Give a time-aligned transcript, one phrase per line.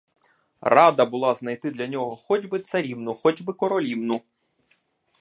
[0.61, 4.21] Рада була знайти для нього хоч би царівну, хоч би королівну.